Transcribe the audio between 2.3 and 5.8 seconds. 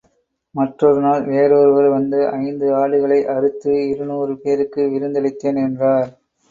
ஐந்து ஆடுகளை அறுத்து இருநூறு பேருக்கு விருந்தளித்தேன்